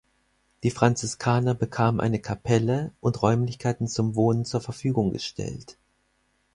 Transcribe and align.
Die 0.63 0.71
Franziskaner 0.71 1.53
bekamen 1.53 1.99
eine 1.99 2.17
Kapelle 2.19 2.91
und 3.01 3.21
Räumlichkeiten 3.21 3.87
zum 3.87 4.15
Wohnen 4.15 4.45
zur 4.45 4.59
Verfügung 4.59 5.11
gestellt. 5.11 5.77